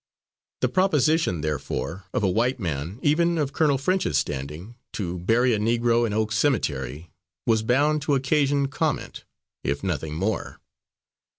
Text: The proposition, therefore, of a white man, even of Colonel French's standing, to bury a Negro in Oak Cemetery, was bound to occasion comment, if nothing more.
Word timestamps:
The 0.61 0.67
proposition, 0.67 1.41
therefore, 1.41 2.05
of 2.11 2.23
a 2.23 2.27
white 2.27 2.59
man, 2.59 2.97
even 3.03 3.37
of 3.37 3.53
Colonel 3.53 3.77
French's 3.77 4.17
standing, 4.17 4.73
to 4.93 5.19
bury 5.19 5.53
a 5.53 5.59
Negro 5.59 6.07
in 6.07 6.11
Oak 6.11 6.31
Cemetery, 6.31 7.11
was 7.45 7.61
bound 7.61 8.01
to 8.01 8.15
occasion 8.15 8.67
comment, 8.69 9.25
if 9.63 9.83
nothing 9.83 10.15
more. 10.15 10.59